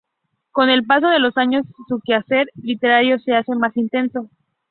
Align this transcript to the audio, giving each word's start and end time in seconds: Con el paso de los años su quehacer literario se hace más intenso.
Con 0.49 0.71
el 0.71 0.83
paso 0.83 1.09
de 1.09 1.19
los 1.19 1.37
años 1.37 1.63
su 1.87 2.01
quehacer 2.03 2.47
literario 2.59 3.19
se 3.19 3.35
hace 3.35 3.53
más 3.53 3.77
intenso. 3.77 4.31